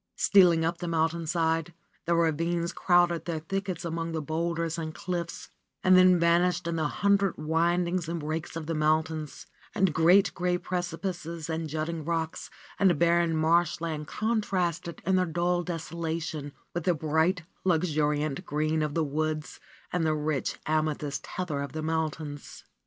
Stealing 0.15 0.65
up 0.65 0.79
the 0.79 0.87
mountainside, 0.87 1.75
the 2.05 2.15
ravines 2.15 2.73
crowded 2.73 3.25
their 3.25 3.37
thickets 3.37 3.85
among 3.85 4.13
the 4.13 4.19
boulders 4.23 4.79
and 4.79 4.95
cliffs 4.95 5.51
and 5.83 5.95
then 5.95 6.19
vanished 6.19 6.65
in 6.65 6.75
the 6.75 6.87
hundred 6.87 7.37
windings 7.37 8.09
and 8.09 8.19
breaks 8.19 8.55
of 8.55 8.65
the 8.65 8.73
mountains, 8.73 9.45
and 9.75 9.93
great 9.93 10.33
gray 10.33 10.57
precipices 10.57 11.51
and 11.51 11.69
jutting 11.69 12.03
rocks 12.03 12.49
and 12.79 12.97
barren 12.97 13.35
marshland 13.37 14.07
contrasted 14.07 15.03
in 15.05 15.17
their 15.17 15.27
dull 15.27 15.61
desolation 15.61 16.51
with 16.73 16.85
the 16.85 16.95
bright, 16.95 17.43
luxuriant 17.63 18.43
green 18.43 18.81
of 18.81 18.95
the 18.95 19.03
woods 19.03 19.59
and 19.93 20.03
the 20.03 20.15
rich 20.15 20.57
amethyst 20.65 21.27
heather 21.27 21.61
of 21.61 21.73
the 21.73 21.83
mountains. 21.83 22.63